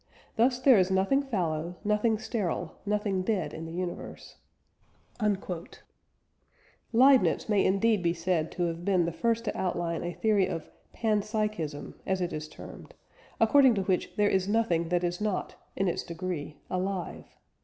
Thus 0.35 0.57
there 0.59 0.79
is 0.79 0.89
nothing 0.89 1.21
fallow, 1.21 1.75
nothing 1.85 2.17
sterile, 2.17 2.71
nothing 2.87 3.21
dead 3.21 3.53
in 3.53 3.65
the 3.67 3.71
universe...." 3.71 4.37
Leibniz 6.91 7.47
may 7.47 7.63
indeed 7.63 8.01
be 8.01 8.11
said 8.11 8.51
to 8.53 8.63
have 8.63 8.83
been 8.83 9.05
the 9.05 9.11
first 9.11 9.45
to 9.45 9.55
outline 9.55 10.01
a 10.03 10.11
theory 10.13 10.47
of 10.47 10.71
"panpsychism" 10.91 11.93
(as 12.07 12.19
it 12.19 12.33
is 12.33 12.49
termed), 12.49 12.95
according 13.39 13.75
to 13.75 13.83
which 13.83 14.15
there 14.15 14.27
is 14.27 14.47
nothing 14.47 14.89
that 14.89 15.03
is 15.03 15.21
not, 15.21 15.53
in 15.75 15.87
its 15.87 16.01
degree, 16.03 16.57
alive. 16.67 17.37